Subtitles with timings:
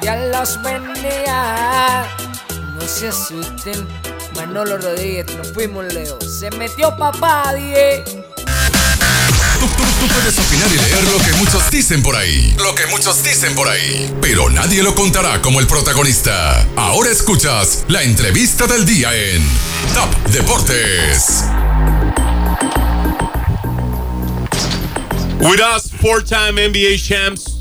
[0.00, 2.08] Dios los bendiga.
[2.74, 3.86] No se asusten.
[4.34, 6.18] Manolo Rodríguez, nos fuimos Leo.
[6.20, 8.02] Se metió papá, die.
[9.60, 12.54] Tú, tú, tú puedes opinar y leer lo que muchos dicen por ahí.
[12.58, 14.12] Lo que muchos dicen por ahí.
[14.20, 16.66] Pero nadie lo contará como el protagonista.
[16.76, 19.46] Ahora escuchas la entrevista del día en
[19.94, 21.44] Top Deportes.
[25.40, 27.51] With us, four-time NBA champs,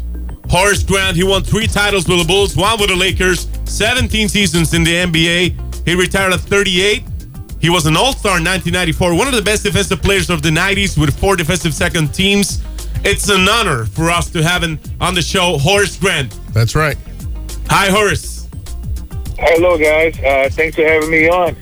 [0.51, 1.15] Horace Grant.
[1.15, 4.91] He won three titles with the Bulls, one with the Lakers, 17 seasons in the
[4.93, 5.85] NBA.
[5.87, 7.03] He retired at 38.
[7.61, 10.97] He was an All-Star in 1994, one of the best defensive players of the 90s
[10.99, 12.61] with four defensive second teams.
[13.05, 16.37] It's an honor for us to have him on the show, Horace Grant.
[16.53, 16.97] That's right.
[17.69, 18.49] Hi, Horace.
[19.39, 20.19] Hello, guys.
[20.19, 21.55] Uh, thanks for having me on.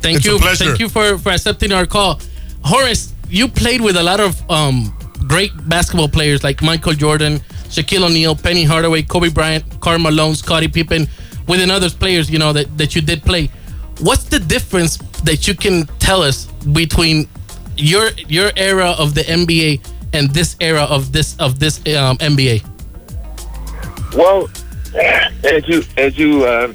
[0.00, 0.38] Thank It's a you.
[0.38, 0.64] pleasure.
[0.64, 2.20] Thank you for, for accepting our call.
[2.64, 4.96] Horace, you played with a lot of um,
[5.28, 7.40] great basketball players like Michael Jordan,
[7.76, 11.06] Shaquille O'Neal, Penny Hardaway, Kobe Bryant, Karl Malone, Scottie Pippen,
[11.46, 13.50] within others players, you know, that, that you did play.
[14.00, 17.28] What's the difference that you can tell us between
[17.76, 22.64] your your era of the NBA and this era of this of this um, NBA?
[24.14, 24.48] Well,
[25.44, 26.72] as you as you uh,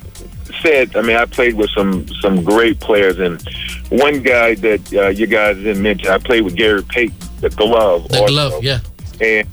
[0.62, 3.42] said, I mean, I played with some some great players, and
[3.90, 8.08] one guy that uh, you guys didn't mention, I played with Gary Payton, the glove.
[8.10, 8.34] The also.
[8.34, 8.80] glove, yeah.
[9.20, 9.48] and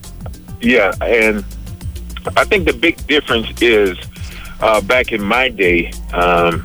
[0.61, 1.45] yeah, and
[2.37, 3.97] I think the big difference is
[4.61, 6.64] uh, back in my day, um,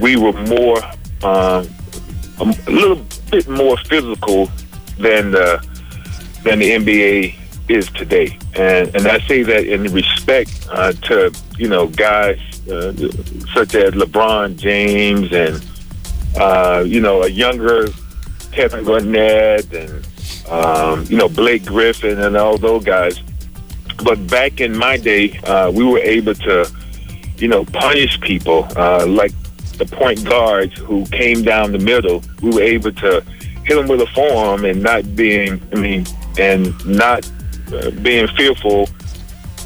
[0.00, 0.78] we were more
[1.22, 1.68] um,
[2.38, 4.50] a little bit more physical
[4.98, 5.64] than the
[6.42, 7.34] than the NBA
[7.68, 12.92] is today, and and I say that in respect uh, to you know guys uh,
[13.54, 15.64] such as LeBron James and
[16.36, 17.88] uh, you know a younger
[18.52, 20.06] Kevin Garnett and
[20.50, 23.20] um, you know Blake Griffin and all those guys.
[24.04, 26.70] But back in my day, uh, we were able to
[27.38, 29.32] you know punish people uh, like
[29.78, 32.22] the point guards who came down the middle.
[32.42, 33.22] We were able to
[33.64, 36.06] hit them with a forearm and not being, I mean,
[36.38, 37.28] and not
[37.72, 38.88] uh, being fearful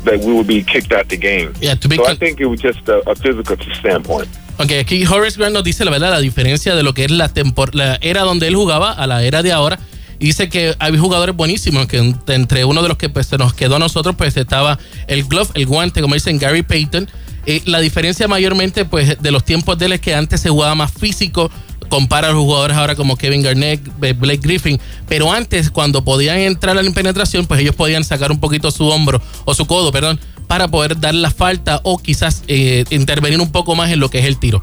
[0.05, 1.53] that we would be kicked out the game.
[1.61, 4.29] Yeah, to be so I think it was just a, a physical standpoint.
[4.59, 7.31] Ok, aquí Horace Grant nos dice la verdad, la diferencia de lo que es la,
[7.73, 9.79] la era donde él jugaba a la era de ahora.
[10.21, 13.39] Y dice que hay jugadores buenísimos, que en- entre uno de los que pues, se
[13.39, 17.09] nos quedó a nosotros, pues estaba el glove, el guante, como dicen Gary Payton.
[17.47, 20.75] Eh, la diferencia mayormente pues de los tiempos de él es que antes se jugaba
[20.75, 21.51] más físico,
[21.89, 26.37] compara a los jugadores ahora como Kevin Garnett, eh, Blake Griffin, pero antes cuando podían
[26.39, 29.91] entrar a la penetración, pues ellos podían sacar un poquito su hombro o su codo,
[29.91, 34.11] perdón, para poder dar la falta o quizás eh, intervenir un poco más en lo
[34.11, 34.61] que es el tiro.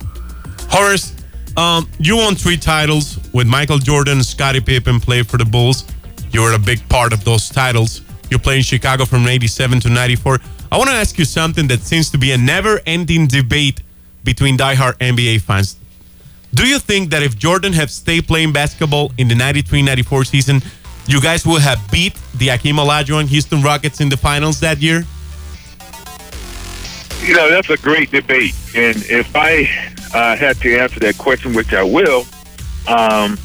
[0.72, 1.13] Horace,
[1.57, 5.85] um, you won three titles with Michael Jordan, Scottie Pippen played for the Bulls.
[6.31, 8.01] You were a big part of those titles.
[8.29, 10.40] You played in Chicago from 87 to 94.
[10.72, 13.81] I want to ask you something that seems to be a never ending debate
[14.23, 15.78] between diehard NBA fans.
[16.53, 20.62] Do you think that if Jordan had stayed playing basketball in the 93 94 season,
[21.07, 25.06] you guys would have beat the Akeem Olajuwon Houston Rockets in the finals that year?
[27.24, 28.53] You know, that's a great debate.
[28.75, 29.63] And if I
[30.13, 32.25] uh, had to answer that question, which I will,
[32.88, 33.38] um,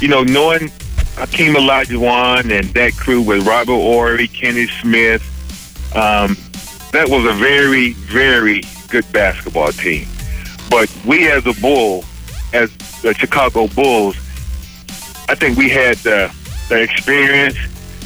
[0.00, 0.70] you know, knowing
[1.16, 5.22] Hakeem Olajuwon and that crew with Robert Horry, Kenny Smith,
[5.94, 6.36] um,
[6.92, 10.06] that was a very, very good basketball team.
[10.70, 12.04] But we as a Bull,
[12.52, 14.16] as the Chicago Bulls,
[15.28, 16.34] I think we had the,
[16.68, 17.56] the experience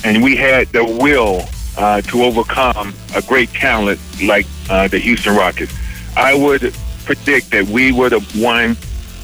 [0.04, 1.44] and we had the will
[1.76, 5.74] uh, to overcome a great talent like uh, the Houston Rockets.
[6.16, 8.76] I would predict that we would have won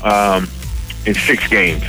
[0.04, 0.46] um,
[1.06, 1.82] in six games.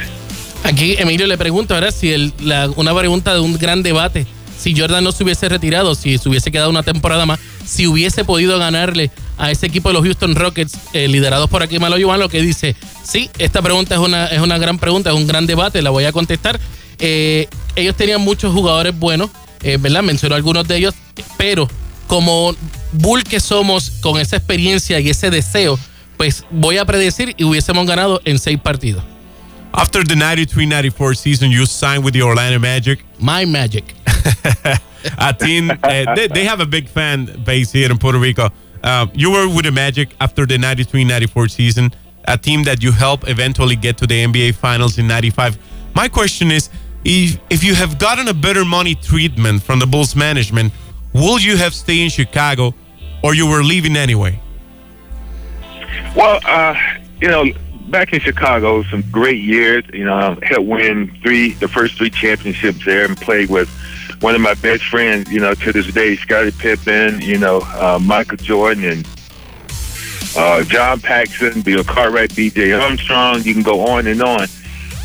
[0.64, 1.94] Aquí Emilio le pregunta, ¿verdad?
[1.98, 4.26] Si el- la- una pregunta de un gran debate.
[4.60, 8.24] Si Jordan no se hubiese retirado, si se hubiese quedado una temporada más, si hubiese
[8.24, 9.10] podido ganarle
[9.40, 12.44] a ese equipo de los Houston Rockets, eh, liderados por aquí Malo Yuan, lo que
[12.44, 15.90] dice, sí, esta pregunta es una, es una gran pregunta, es un gran debate, la
[15.90, 16.60] voy a contestar.
[17.00, 19.32] Eh, ellos tenían muchos jugadores buenos,
[19.64, 20.04] eh, ¿verdad?
[20.04, 20.94] Mencionó algunos de ellos,
[21.38, 21.68] pero
[22.12, 22.54] como
[22.92, 25.80] Bull que somos, con esa experiencia y ese deseo,
[26.18, 29.02] pues voy a predecir y hubiésemos ganado en seis partidos.
[29.72, 33.06] After the 93 94 season, you signed with the Orlando Magic.
[33.18, 33.96] My Magic.
[35.18, 35.72] a team.
[35.72, 38.52] Uh, they, they have a big fan base here in Puerto Rico.
[38.84, 41.94] Uh, you were with the Magic after the 93-94 season,
[42.26, 45.58] a team that you helped eventually get to the NBA Finals in 95.
[45.96, 46.70] My question is,
[47.06, 50.74] if, if you have gotten a better money treatment from the Bulls management,
[51.14, 52.74] will you have stayed in Chicago
[53.24, 54.40] or you were leaving anyway?
[56.16, 56.76] Well, uh,
[57.22, 57.46] you know,
[57.90, 59.84] back in Chicago, some great years.
[59.94, 63.70] You know, helped win three, the first three championships there, and played with
[64.22, 68.00] one of my best friends, you know, to this day, Scottie Pippen, you know, uh,
[68.02, 69.08] Michael Jordan, and
[70.36, 72.74] uh, John Paxson, Bill Cartwright, B.J.
[72.74, 73.44] Armstrong.
[73.44, 74.48] You can go on and on.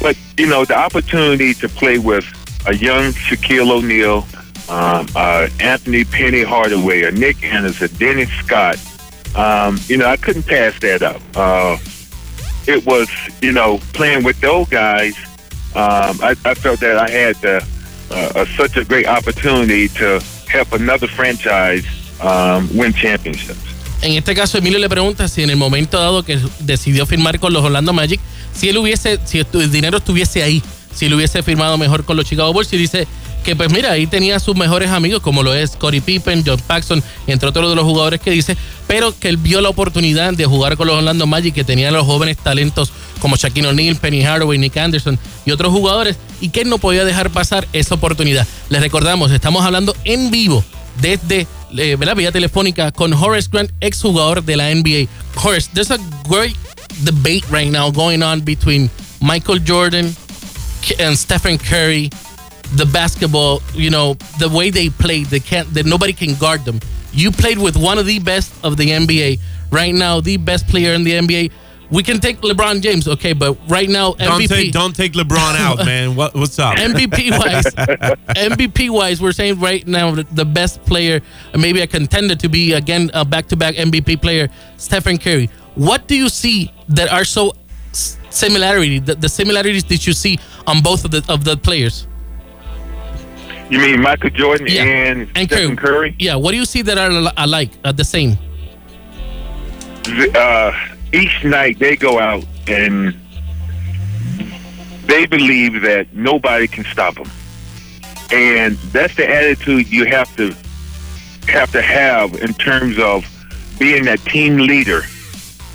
[0.01, 2.25] But you know, the opportunity to play with
[2.67, 4.27] a young Shaquille O'Neal,
[4.69, 8.79] um, uh, Anthony Penny Hardaway, or Nick Anderson, Dennis Scott.
[9.35, 11.21] Um, you know, I couldn't pass that up.
[11.35, 11.77] Uh,
[12.67, 13.09] it was,
[13.43, 15.15] you know, playing with those guys.
[15.75, 17.61] Um, I, I felt that I had uh,
[18.11, 21.85] uh, such a great opportunity to help another franchise
[22.21, 23.61] um, win championships.
[24.03, 27.53] En este caso, Emilio le pregunta si en el momento dado que decidió firmar con
[27.53, 28.21] los Orlando Magic,
[28.53, 30.63] si él hubiese, si el dinero estuviese ahí,
[30.95, 33.07] si él hubiese firmado mejor con los Chicago Bulls y dice
[33.47, 37.01] que pues mira, ahí tenía sus mejores amigos como lo es Corey Pippen, John Paxson,
[37.29, 38.57] entre otros de los jugadores que dice,
[38.89, 42.05] pero que él vio la oportunidad de jugar con los Orlando Magic que tenían los
[42.05, 42.91] jóvenes talentos
[43.21, 47.05] como Shaquille O'Neal, Penny Hardaway, Nick Anderson y otros jugadores y que él no podía
[47.05, 48.49] dejar pasar esa oportunidad.
[48.69, 50.65] Les recordamos, estamos hablando en vivo
[51.01, 51.47] desde
[51.77, 55.07] eh, la vía telefónica con Horace Grant, exjugador de la NBA.
[55.41, 56.57] Horace, there's a great
[57.05, 58.91] debate right now going on between
[59.21, 60.17] Michael Jordan
[60.99, 62.11] and Stephen Curry.
[62.75, 66.81] The basketball, you know, the way they play, they can't, that nobody can guard them.
[67.13, 69.41] You played with one of the best of the NBA.
[69.71, 71.53] Right now, the best player in the NBA.
[71.91, 74.49] We can take LeBron James, okay, but right now don't MVP.
[74.49, 76.17] Take, don't take LeBron out, man.
[76.17, 76.77] What, what's up?
[76.77, 77.65] MVP wise,
[78.35, 81.21] MVP wise, we're saying right now the best player,
[81.57, 85.49] maybe a contender to be again a back-to-back MVP player, Stephen Curry.
[85.75, 87.53] What do you see that are so
[87.93, 88.99] similarity?
[88.99, 92.07] The, the similarities that you see on both of the of the players.
[93.69, 94.83] You mean Michael Jordan Yeah.
[94.85, 96.15] and, And Stephen Curry?
[96.19, 98.39] Yeah, what do you see that are al- alike, uh, the same?
[100.37, 100.73] uh,
[101.13, 103.13] each night they go out and
[105.07, 107.29] they believe that nobody can stop them,
[108.33, 110.55] and that's the attitude you have to
[111.49, 113.25] have to have in terms of
[113.79, 115.03] being that team leader,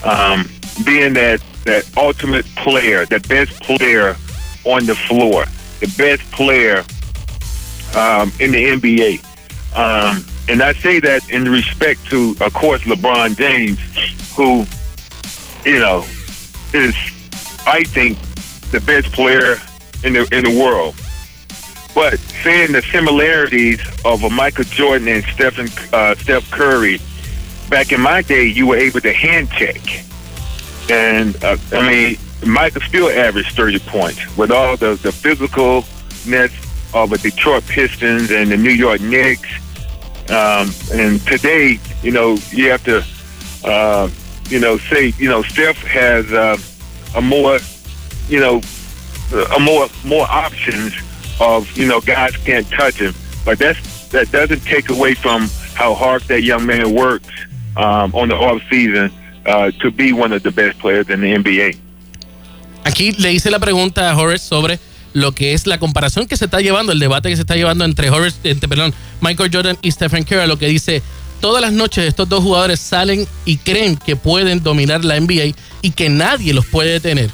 [0.05, 0.49] um,
[0.85, 4.15] being that that ultimate player, the best player
[4.63, 5.45] on the floor,
[5.81, 6.83] the best player
[7.95, 9.23] um, in the NBA.
[9.75, 13.79] Um, and I say that in respect to, of course, LeBron James,
[14.35, 14.65] who,
[15.69, 16.05] you know,
[16.73, 16.95] is,
[17.65, 18.17] I think,
[18.71, 19.57] the best player
[20.03, 20.95] in the in the world.
[21.93, 26.99] But saying the similarities of a Michael Jordan and Stephen uh, Steph Curry,
[27.69, 29.81] back in my day, you were able to hand check,
[30.89, 36.51] and uh, I mean, Michael still averaged thirty points with all the the physicalness
[36.93, 39.49] of the Detroit Pistons and the New York Knicks.
[40.29, 43.03] Um, and today, you know, you have to,
[43.63, 44.09] uh,
[44.49, 46.57] you know, say, you know, Steph has uh,
[47.15, 47.59] a more,
[48.27, 48.61] you know,
[49.55, 50.93] a more more options
[51.39, 53.13] of, you know, guys can't touch him.
[53.45, 57.29] But that's that doesn't take away from how hard that young man works
[57.77, 59.11] um, on the off season
[59.45, 61.77] uh, to be one of the best players in the NBA.
[62.83, 64.79] Aquí le hice la pregunta a Horace sobre
[65.13, 67.85] lo que es la comparación que se está llevando, el debate que se está llevando
[67.85, 71.01] entre Horace, entre, perdón, Michael Jordan y Stephen Curry, lo que dice,
[71.39, 75.91] todas las noches estos dos jugadores salen y creen que pueden dominar la NBA y
[75.91, 77.29] que nadie los puede detener.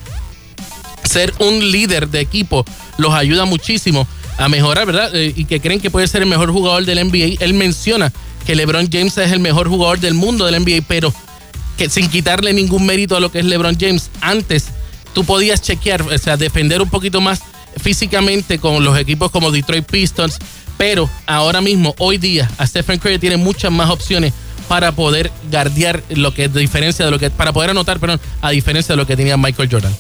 [1.04, 2.66] Ser un líder de equipo
[2.98, 4.08] los ayuda muchísimo
[4.38, 5.16] a mejorar, ¿verdad?
[5.16, 7.44] Eh, y que creen que puede ser el mejor jugador del NBA.
[7.44, 8.12] Él menciona
[8.46, 11.14] que LeBron James es el mejor jugador del mundo del NBA, pero
[11.78, 14.68] que sin quitarle ningún mérito a lo que es LeBron James, antes
[15.14, 17.42] tú podías chequear, o sea, defender un poquito más
[17.80, 20.38] físicamente con los equipos como Detroit Pistons,
[20.78, 24.34] pero ahora mismo, hoy día, a Stephen Curry tiene muchas más opciones
[24.68, 28.50] para poder guardiar lo que es diferencia de lo que, para poder anotar, perdón, a
[28.52, 29.96] diferencia de lo que tenía Michael Jordan.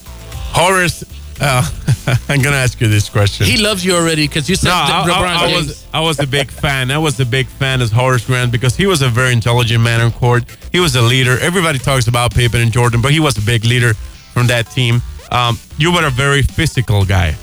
[0.53, 1.05] Horace,
[1.39, 1.63] uh,
[2.29, 3.47] I'm gonna ask you this question.
[3.47, 5.67] He loves you already because you said no, that I, I- I James.
[5.67, 6.91] was I was a big fan.
[6.91, 10.01] I was a big fan of Horace Grant because he was a very intelligent man
[10.01, 10.43] on court.
[10.71, 11.37] He was a leader.
[11.39, 13.93] Everybody talks about Pippen and Jordan, but he was a big leader
[14.33, 15.01] from that team.
[15.31, 17.35] Um, you were a very physical guy.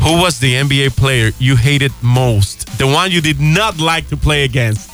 [0.00, 2.66] Who was the NBA player you hated most?
[2.78, 4.88] The one you did not like to play against?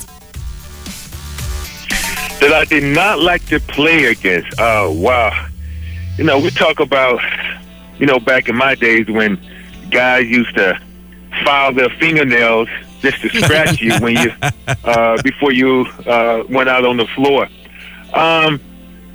[2.44, 4.54] that I did not like to play against.
[4.58, 5.46] Oh wow!
[6.18, 7.20] You know, we talk about
[7.98, 9.40] you know back in my days when
[9.90, 10.78] guys used to
[11.44, 12.68] file their fingernails
[13.00, 14.32] just to scratch you when you
[14.84, 17.48] uh, before you uh, went out on the floor.
[18.12, 18.60] Um,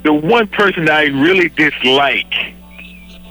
[0.02, 2.32] the one person I really dislike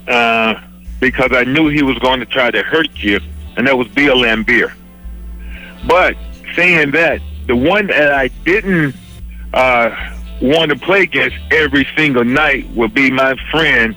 [0.08, 0.56] uh,
[1.00, 3.20] because I knew he was going to try to hurt you,
[3.58, 4.74] and that was Bill Laimbeer.
[5.88, 6.16] But
[6.56, 8.96] saying that, the one that I didn't
[9.54, 13.96] uh, want to play against every single night would be my friend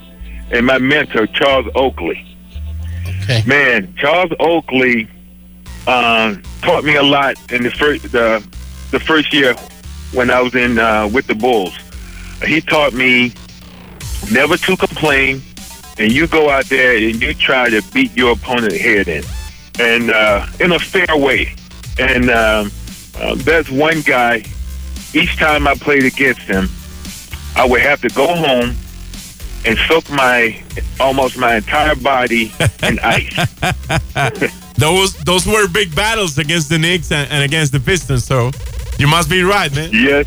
[0.51, 2.25] and my mentor, Charles Oakley.
[3.23, 3.43] Okay.
[3.47, 5.09] Man, Charles Oakley
[5.87, 8.47] um, taught me a lot in the first the
[8.91, 9.55] the first year
[10.13, 11.75] when I was in uh, with the Bulls.
[12.45, 13.33] He taught me
[14.31, 15.43] never to complain,
[15.99, 19.25] and you go out there and you try to beat your opponent head in,
[19.79, 21.55] and uh, in a fair way.
[21.99, 22.71] And um,
[23.19, 24.45] uh, there's one guy.
[25.15, 26.71] Each time I played against him,
[27.55, 28.75] I would have to go home
[29.65, 30.63] and soak my
[30.99, 33.35] almost my entire body in ice.
[34.77, 38.25] those those were big battles against the Knicks and, and against the Pistons.
[38.25, 38.51] So
[38.99, 39.91] you must be right, man.
[39.93, 40.27] Yes.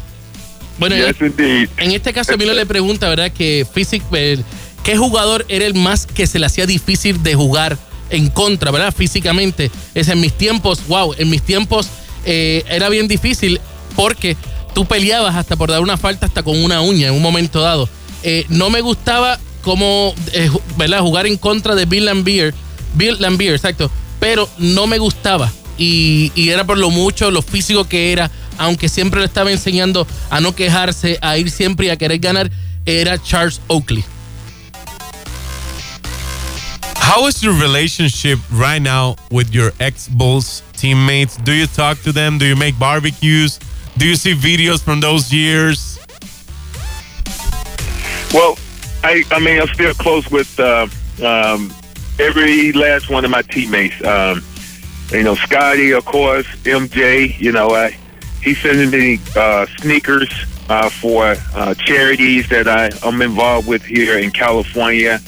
[0.77, 1.69] Bueno, yes, en, indeed.
[1.77, 3.31] en este caso, Milo le pregunta, ¿verdad?
[3.31, 4.43] Que Physic, eh,
[4.85, 7.77] ¿qué jugador era el más que se le hacía difícil de jugar
[8.11, 8.93] en contra, ¿verdad?
[8.95, 9.71] Físicamente.
[9.95, 11.87] Es en mis tiempos, wow, en mis tiempos
[12.23, 13.59] eh, era bien difícil
[13.95, 14.37] porque
[14.75, 17.89] tú peleabas hasta por dar una falta hasta con una uña en un momento dado.
[18.21, 20.49] Eh, no me gustaba como, eh.
[20.99, 22.53] Jugar en contra de Bill Lambier.
[22.93, 23.89] Bill Lambier, exacto.
[24.19, 25.51] Pero no me gustaba.
[25.79, 30.07] Y, y, era por lo mucho, lo físico que era, aunque siempre le estaba enseñando
[30.29, 32.51] a no quejarse, a ir siempre y a querer ganar,
[32.85, 34.05] era Charles Oakley.
[37.07, 41.37] How is your relationship right now with your ex Bulls teammates?
[41.37, 42.39] Do you talk to them?
[42.39, 43.59] Do you make barbecues?
[43.95, 45.99] Do you see videos from those years?
[48.33, 48.57] Well,
[49.03, 50.87] I, I mean, I'm still close with uh,
[51.23, 51.71] um,
[52.19, 54.03] every last one of my teammates.
[54.03, 54.43] Um,
[55.11, 57.39] you know, Scotty, of course, MJ.
[57.39, 57.95] You know, I,
[58.41, 60.33] he's sending me uh, sneakers
[60.69, 65.21] uh, for uh, charities that I, I'm involved with here in California.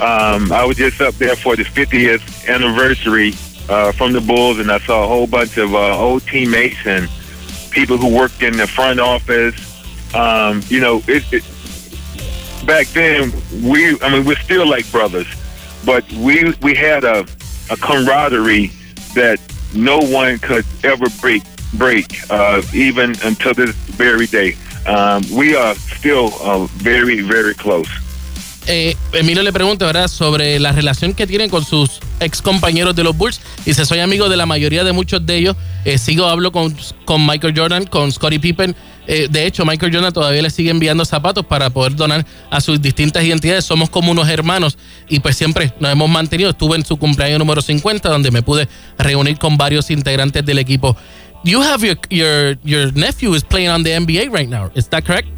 [0.00, 3.34] Um, I was just up there for the 50th anniversary
[3.68, 7.06] uh, from the Bulls, and I saw a whole bunch of uh, old teammates and
[7.70, 9.54] people who worked in the front office.
[10.14, 11.44] Um, you know, it, it,
[12.66, 13.30] back then
[13.62, 15.26] we, I mean, we're still like brothers,
[15.84, 17.26] but we we had a,
[17.70, 18.68] a camaraderie
[19.14, 19.38] that
[19.74, 21.42] no one could ever break
[21.74, 24.56] break, uh, even until this very day.
[24.86, 27.88] Um, we are still uh, very, very close.
[28.66, 33.04] Eh, Emilio le pregunta, ¿verdad?, sobre la relación que tienen con sus ex compañeros de
[33.04, 33.40] los Bulls.
[33.64, 35.56] Dice, soy amigo de la mayoría de muchos de ellos.
[35.84, 38.76] Eh, sigo, hablo con, con Michael Jordan, con Scottie Pippen.
[39.06, 42.80] Eh, de hecho, Michael Jordan todavía le sigue enviando zapatos para poder donar a sus
[42.80, 43.64] distintas identidades.
[43.64, 46.50] Somos como unos hermanos y pues siempre nos hemos mantenido.
[46.50, 50.96] Estuve en su cumpleaños número 50, donde me pude reunir con varios integrantes del equipo.
[51.42, 54.70] You have your, your, your nephew is playing on the NBA right now.
[54.74, 55.28] Is that correct?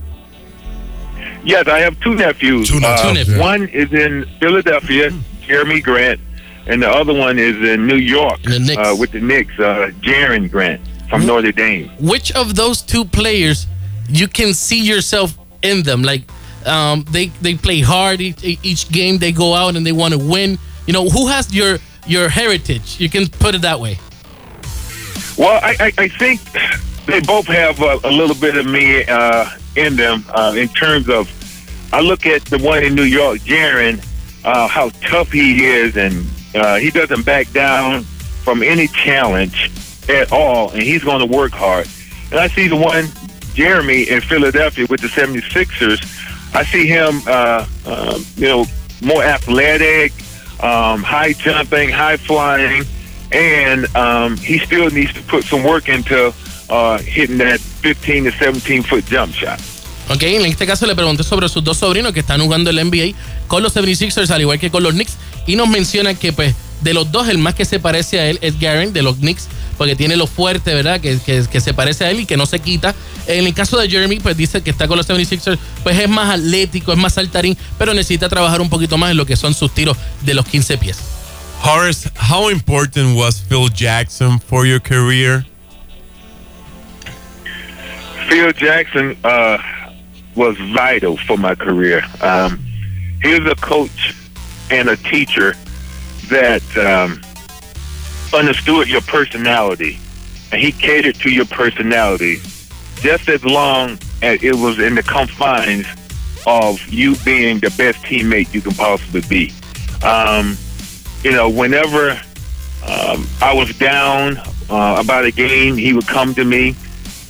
[1.45, 2.69] Yes, I have two nephews.
[2.69, 3.39] Two Uh, Two nephews.
[3.39, 5.11] One is in Philadelphia,
[5.47, 6.21] Jerami Grant,
[6.67, 10.49] and the other one is in New York The uh, with the Knicks, uh, Jerian
[10.51, 10.81] Grant
[11.11, 11.91] from Notre Dame.
[12.01, 13.67] which of those two players
[14.09, 16.03] you can see yourself in them?
[16.03, 16.23] Like
[16.65, 19.19] um, they they play hard each, each game.
[19.19, 20.59] They go out and they want to win.
[20.87, 23.01] You know, who has your your heritage?
[23.01, 23.99] You can put it that way.
[25.39, 26.41] Well, I, I, I think
[27.07, 31.09] they both have a, a little bit of me uh, in them uh, in terms
[31.09, 31.31] of.
[31.93, 34.03] I look at the one in New York, Jerian,
[34.45, 38.05] uh, how tough he is, and uh, he doesn't back down
[38.45, 39.71] from any challenge
[40.09, 41.87] at all, and he's going to work hard.
[42.31, 43.05] And I see the one,
[43.55, 46.55] Jerami, in Philadelphia with the 76ers.
[46.55, 48.67] I see him, uh, uh, you know,
[49.03, 50.13] more athletic,
[50.63, 52.85] um, high jumping, high flying,
[53.33, 56.33] and um, he still needs to put some work into
[56.69, 59.61] uh, hitting that 15 to 17 foot jump shot.
[60.09, 63.17] Ok, en este caso le pregunté sobre sus dos sobrinos que están jugando el NBA
[63.47, 65.17] con los 76ers, al igual que con los Knicks,
[65.47, 68.39] y nos menciona que pues de los dos el más que se parece a él
[68.43, 69.47] es Garen de los Knicks,
[69.79, 71.01] porque tiene lo fuerte, ¿verdad?
[71.01, 72.95] Que, que, que se parece a él y que no se quita.
[73.27, 76.31] En el caso de Jeremy, pues dice que está con los 76ers, pues es más
[76.31, 79.73] atlético, es más saltarín, pero necesita trabajar un poquito más en lo que son sus
[79.73, 80.99] tiros de los 15 pies.
[81.65, 85.47] Horace, how important was Phil Jackson for your career?
[88.33, 89.59] Phil Jackson uh,
[90.35, 92.03] was vital for my career.
[92.23, 92.65] Um,
[93.23, 94.17] he was a coach
[94.71, 95.53] and a teacher
[96.31, 97.21] that um,
[98.33, 99.99] understood your personality,
[100.51, 102.39] and he catered to your personality
[103.03, 105.87] just as long as it was in the confines
[106.47, 109.53] of you being the best teammate you can possibly be.
[110.03, 110.57] Um,
[111.23, 112.13] you know, whenever
[112.89, 114.39] um, I was down
[114.71, 116.75] uh, about a game, he would come to me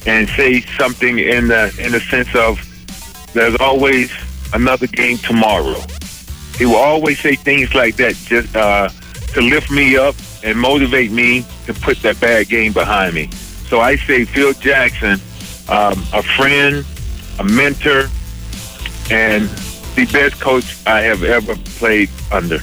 [0.07, 2.59] and say something in the in the sense of
[3.35, 4.11] there's always
[4.53, 5.77] another game tomorrow.
[6.59, 8.89] He will always say things like that just uh,
[9.35, 13.31] to lift me up and motivate me to put that bad game behind me.
[13.69, 15.21] So I say Phil Jackson,
[15.69, 16.85] um, a friend,
[17.39, 18.11] a mentor,
[19.11, 19.49] and
[19.95, 22.61] the best coach I have ever played under.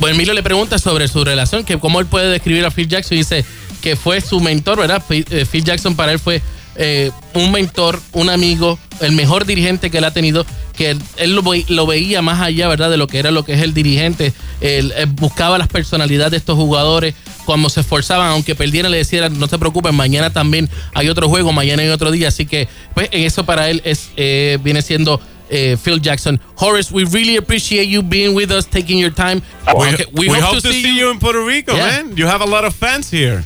[0.00, 3.16] Bueno, Emilio le pregunta sobre su relación, que cómo él puede describir a Phil Jackson
[3.16, 3.44] dice
[3.80, 5.02] que fue su mentor, ¿verdad?
[5.06, 6.42] Phil, eh, Phil Jackson para él fue
[6.76, 10.44] eh, un mentor, un amigo, el mejor dirigente que él ha tenido,
[10.76, 12.90] que él, él lo, ve- lo veía más allá, ¿verdad?
[12.90, 14.32] De lo que era lo que es el dirigente.
[14.60, 17.14] Él, buscaba las personalidades de estos jugadores.
[17.44, 21.52] Cuando se esforzaban, aunque perdieran, le decían, no se preocupen, mañana también hay otro juego,
[21.52, 22.28] mañana hay otro día.
[22.28, 26.40] Así que, pues, eso para él es eh, viene siendo eh, Phil Jackson.
[26.56, 29.42] Horace, we really appreciate you being with us, taking your time.
[29.76, 31.86] We, Okay, we hope, to, see, you in Puerto Rico, Yeah.
[32.02, 32.16] man.
[32.16, 33.44] You have a lot of fans here.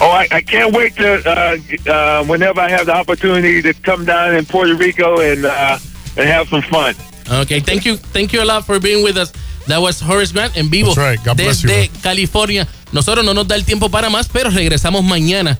[0.00, 1.56] Oh, I, I can't wait to uh,
[1.90, 5.78] uh, whenever I have the opportunity to come down in Puerto Rico and uh,
[6.16, 6.94] and have some fun.
[7.42, 9.32] Okay, thank you, thank you a lot for being with us.
[9.66, 11.24] That was Horace Grant en vivo That's right.
[11.24, 12.02] God bless you, desde.
[12.02, 12.66] California.
[12.92, 15.58] Nosotros no nos da el tiempo para más, pero regresamos mañana